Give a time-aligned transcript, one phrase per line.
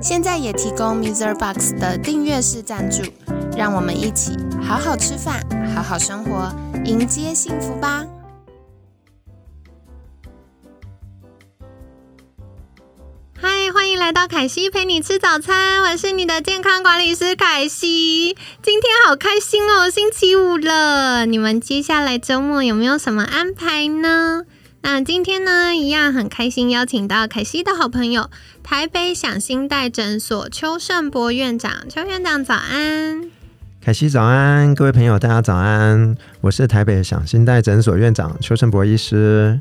[0.00, 1.34] 现在也提供 Mr.
[1.34, 3.02] Box 的订阅式赞助，
[3.56, 5.42] 让我们一起好好吃饭，
[5.74, 8.04] 好好生活，迎接幸福吧！
[13.36, 18.36] 嗨，欢迎来到凯西陪你吃早餐，我是你的健康管理师凯西。
[18.62, 24.42] 今天好开心哦，星期五了，你们接下来周末有没有什么安排呢？
[24.86, 28.28] 那今天呢，一样很开心，邀请到凯西的好朋友，
[28.62, 31.88] 台北享心代诊所邱胜博院长。
[31.88, 33.30] 邱院长早安，
[33.80, 39.58] 凯西早安，各位朋友大家早安，我是台北享心代诊所院长邱胜博医师。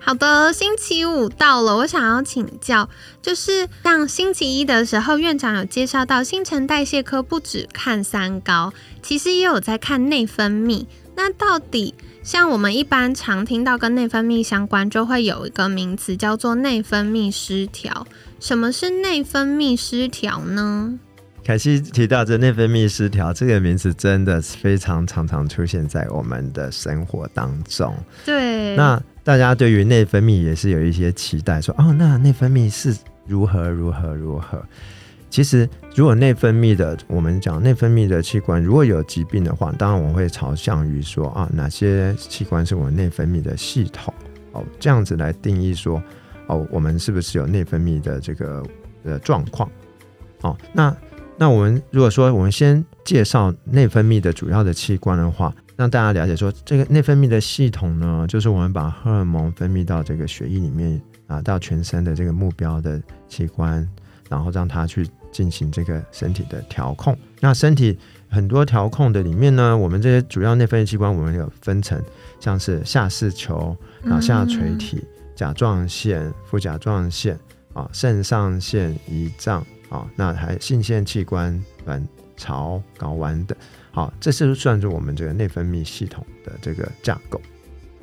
[0.00, 2.88] 好的，星期五到了，我想要请教，
[3.22, 10.86] 就是像星期一的时候，院长有介绍到新陈代谢科不只看三高，其实也有在看内分泌。
[11.16, 11.94] 那到底？
[12.22, 18.06] 像我们一般常听到跟内分泌相关，就会有一个名词叫做内分泌失调。
[18.40, 20.98] 什么是内分泌失调呢？
[21.44, 27.94] 凯西提到这内分泌失调这个名词，真的是非常常常出现在我们的生活当中。
[28.24, 34.64] 对，那大家对于内分泌也是有一些期待，说哦，那内分泌是如何如何如何？
[35.34, 44.14] 其实，如果内分泌的，我们讲内分泌的器官如果有疾病的话，当然我会朝向于说啊，哪些器官是我们内分泌的系统
[44.52, 46.00] 哦，这样子来定义说
[46.46, 48.62] 哦，我们是不是有内分泌的这个
[49.02, 49.68] 呃状况
[50.42, 50.56] 哦？
[50.72, 50.96] 那
[51.36, 63.84] 那我们如果说我们先介绍内分泌的主要的器官的话，让大家了解说，这个内分泌的系统呢，就是我们把荷尔蒙分泌到这个血液里面啊，到全身的这个目标的器官，
[64.28, 65.04] 然后让它去。
[65.34, 67.98] 进行这个身体的调控，那身体
[68.30, 72.00] 很多调控的里面呢，我们这些主要内分泌器官，我们有分成，
[72.38, 77.36] 像是下视球、脑下垂体、甲状腺、副甲状腺
[77.72, 82.06] 啊、肾上腺、胰脏啊，那还性腺器官、卵
[82.36, 83.58] 巢、睾丸等，
[83.90, 87.40] 好，这是算是我们这个内分泌系统的这个架构。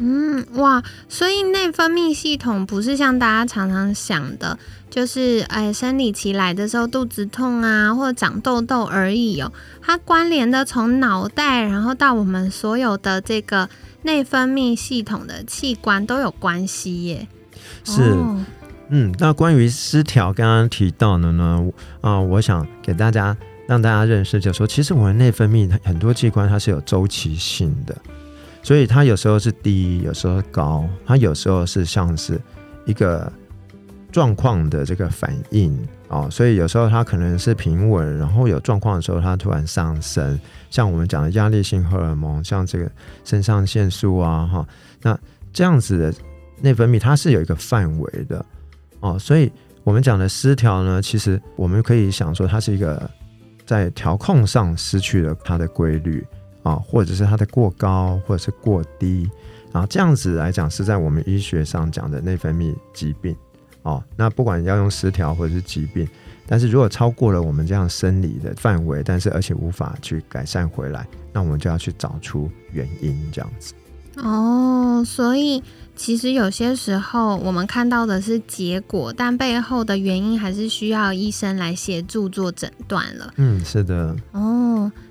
[0.04, 4.58] 嗯哇，所以内分泌系统不是像大家常常想的，
[4.90, 9.54] 就是哎生理期来的时候肚子痛啊，或者长痘痘而已哦。
[9.80, 13.70] 它关联的从脑袋，然后到我们所有的这个
[14.02, 17.28] 内分泌系统的器官都有关系耶。
[17.84, 18.18] 是，
[18.90, 21.64] 嗯，那关于失调刚刚提到的呢，
[22.02, 23.38] 啊，我想给大家
[23.68, 27.96] 让大家认识，就是说其实我们内分泌很多器官它是有周期性的。
[28.64, 32.40] 所以它有时候是低，有时候高，它有时候是像是
[32.86, 33.32] 一个
[34.12, 35.78] 状况的这个反应
[36.10, 40.40] 哦，所以有时候它可能是平稳，然后有状况的时候它突然上升，
[40.70, 42.92] 像我们讲的压力性荷尔蒙，像这个
[43.24, 44.68] 肾上腺素啊，哈，
[45.02, 45.18] 那
[45.52, 46.14] 这样子的
[46.62, 48.46] 内分泌它是有一个范围的
[49.00, 49.52] 哦，所以
[49.84, 53.10] 我们讲的失调呢，其实我们可以想说它是一个
[53.66, 56.24] 在调控上失去了它的规律。
[56.64, 59.30] 啊，或者是它的过高，或者是过低，
[59.72, 63.36] 然后，这样子来讲是在我们医学上讲的内分泌疾病，
[63.84, 66.08] 哦，那不管要用失调或者是疾病，
[66.46, 73.74] 但是如果超过了我们这样生理的范围，但是而且无法去改善回来，那我们就要去找出原因，这样子。
[74.18, 75.64] 哦，所以
[75.96, 83.34] 其实有些时候我们看到的是结果，但背后的原因还是需要医生来协助做诊断了。
[83.38, 84.14] 嗯，是的。
[84.34, 84.92] 哦，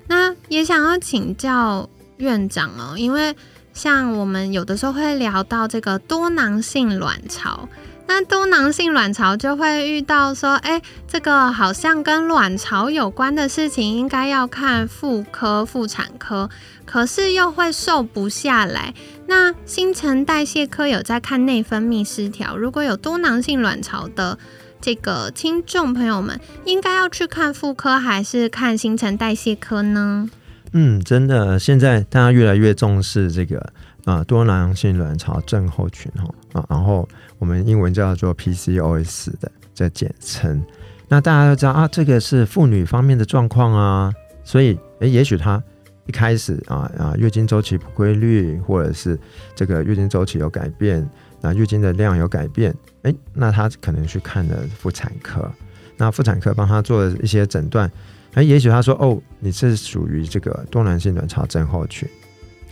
[0.51, 3.33] 也想要请教院长哦，因为
[3.71, 7.69] 像我们有的时候会聊到这个多囊性卵巢。
[8.05, 16.49] 那多囊性卵巢就会遇到说，哎，这个好像跟卵巢有关的事情，应该要看妇科、妇产科，
[16.83, 18.93] 可是又会瘦不下来。
[19.27, 24.37] 那新陈代谢科有在看内分泌失调，如果有多囊性卵巢的
[24.81, 30.29] 这个听众朋友们，应该要去看妇科还是看新陈代谢科呢？
[30.73, 33.71] 嗯，真的，现在大家越来越重视这个。
[34.05, 37.07] 啊，多囊性卵巢症候群哈啊，然后
[37.37, 40.59] 我们英文叫做 PCOS 的这简称。
[41.07, 44.11] 那大家都知道啊，这个是妇女方面的状况啊，
[44.43, 45.61] 所以诶，也许她
[46.07, 49.15] 一开始啊啊月经周期不规律，或者是
[49.53, 51.07] 这个月经周期有改变，
[51.39, 52.73] 那月经的量有改变，
[53.03, 55.47] 诶，那她可能去看了妇产科，
[55.95, 57.87] 那妇产科帮她做了一些诊断，
[58.33, 62.07] 哎，也许他说哦，你是属于这个多囊性卵巢症候群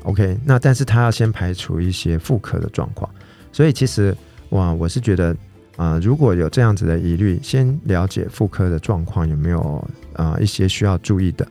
[0.03, 3.09] ，OK，那但是他要先排除一些妇科的状况，
[3.51, 4.15] 所以其实
[4.51, 5.35] 哇，我是觉得
[5.75, 11.45] 啊，如果有这样子的疑虑，先了解妇科的状况有没有啊一些需要注意的。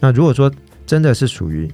[0.00, 0.52] 那如果说
[0.84, 1.66] 真的是属于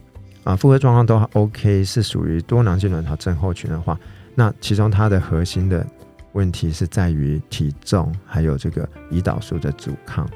[0.45, 3.99] 啊妇科状况都 OK，是属于多囊性卵巢症候群的话，
[4.37, 5.85] 那其中它的核心的
[6.33, 10.31] 问题是在于体重还有这个胰岛素的阻抗。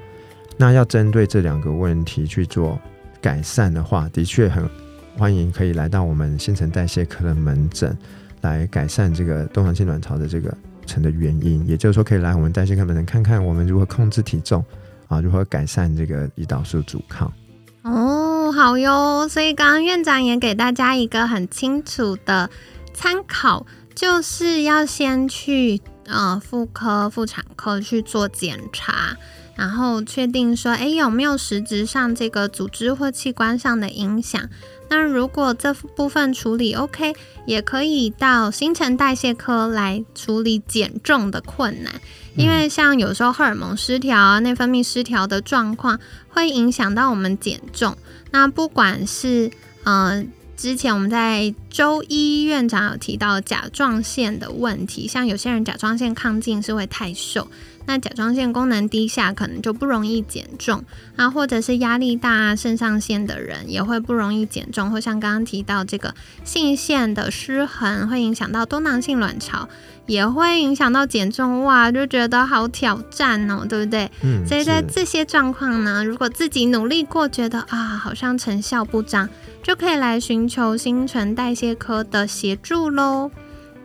[0.57, 2.79] 那要针对这两个问题去做
[3.21, 4.69] 改善的话，的确很
[5.17, 7.97] 欢迎可以来到我们新陈代谢科的门诊
[8.41, 10.57] 来改善这个多囊性卵巢的这个
[10.87, 11.67] 成的原因。
[11.67, 14.65] 也就是说，可以来我们代谢科门诊看看我们如何控制体重
[15.09, 17.31] 啊，如何改善这个胰岛素阻抗。
[17.83, 19.29] 哦，好哟。
[19.29, 22.49] 所以刚刚院长也给大家一个很清楚的
[22.95, 29.17] 参考，就是要先去呃妇科、妇产科去做检查。
[29.57, 34.49] 然后确定说，哎，有没有实质上这个组织或器官上的影响？
[34.89, 37.17] 那如果这部分处理 OK，
[37.47, 41.93] 也可以到新陈代谢科来处理减重的困难。
[42.37, 45.99] 因为像有时候荷尔蒙失调啊、内分泌失调的状况，
[46.29, 47.97] 会影响到我们减重。
[48.31, 49.51] 那不管是
[49.85, 50.31] 嗯。
[50.57, 57.47] 之前我们在周一院长有提到甲状腺的问题，像有些人甲状腺亢进是会太瘦，
[57.87, 60.85] 那甲状腺功能低下可能就不容易减重
[61.17, 69.69] 啊，或者是压力大、肾上腺的人也会不容易减重，或像刚刚提到这个性腺的失衡会影响到多囊性卵巢。
[70.07, 74.09] 也会影响到减重哇，就觉得好挑战哦，对不对？
[74.23, 74.47] 嗯。
[74.47, 79.29] 所以在这些状况呢，如果自己努力过，觉得啊好像成效不彰，
[79.65, 83.33] 就可以来寻求新陈代谢科的协助喽。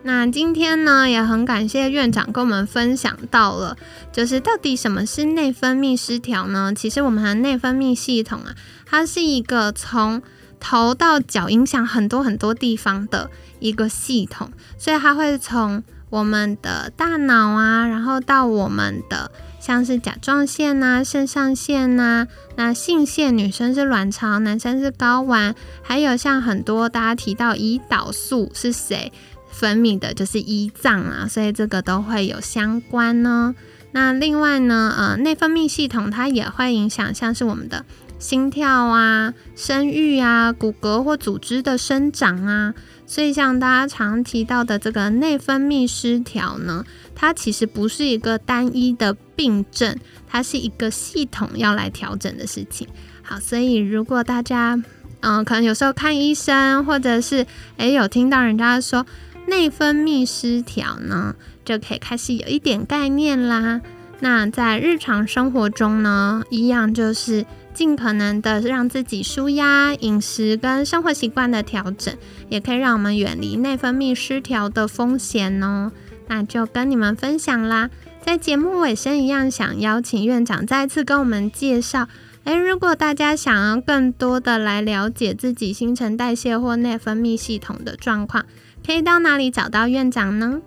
[0.04, 3.76] 那今天呢，也很感谢院长跟我们分享到了，
[4.12, 6.72] 就是到底什么是内分泌失调呢？
[6.74, 8.54] 其实我们的内分泌系统啊，
[8.84, 10.20] 它是一个从
[10.58, 22.26] 头到脚影响很多很多地方的一个系统，所以它会从我们的大脑啊，然后到我们的像是甲状腺呐、肾上腺呐，
[22.56, 29.12] 那性腺女生是卵巢，男生是睾丸，还有像很多大家提到胰岛素是谁
[29.52, 33.54] 分泌的，就是胰脏啊，所以这个都会有相关呢。
[33.92, 37.84] 那另外呢，呃，内分泌系统它也会影响像是我们的
[38.18, 42.74] 心跳啊、生育啊、骨骼或组织的生长啊。
[43.06, 46.82] 所以，像大家常提到的这个内分泌失调呢，
[47.14, 52.88] 它其实不是一个单一的病症，它是一个系统要来调整的事情。
[53.22, 54.82] 好，所以如果大家
[55.20, 57.46] 嗯，可能有时候看医生，或者是
[57.76, 59.06] 诶有听到人家说
[59.46, 61.34] 内分泌失调呢，
[61.64, 63.80] 就可以开始有一点概念啦。
[64.20, 67.44] 那在日常生活中呢，一样就是。
[67.74, 72.14] 尽可能的让自己舒压，饮食跟生活习惯的调整，
[72.50, 75.90] 也可以让我们远离内分泌失调的风险哦。
[76.28, 77.88] 那就跟你们分享啦。
[78.20, 82.08] 在节目尾声一样，想邀请院长再次跟我们介绍。
[82.44, 88.44] 诶，如果大家想要更多的来了解自己新陈代谢或内分泌系统的状况，
[88.84, 90.60] 可以到哪里找到院长呢？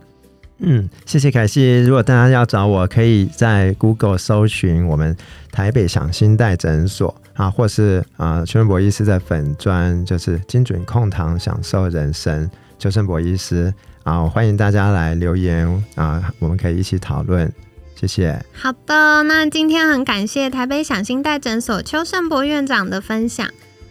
[0.59, 1.81] 嗯，谢谢凯西。
[1.83, 5.15] 如果大家要找我，可以在 Google 搜寻我们
[5.51, 12.49] 台北享新代诊所啊，或是啊邱胜博医师的粉砖，就是精准控糖，享受人生。
[12.79, 13.73] 邱胜博医师
[14.03, 17.51] 啊，欢迎大家来留言啊，我们可以一起讨论。
[17.95, 18.41] 谢谢。
[18.53, 23.49] 好的，那今天很感谢台北享新代诊所邱胜博院长的分享。